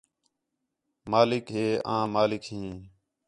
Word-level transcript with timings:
مالک 1.11 1.45
ہے 1.55 1.67
آں 1.93 2.03
مالک 2.15 2.43
ہیں 2.53 2.71